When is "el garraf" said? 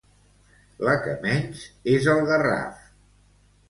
2.17-2.85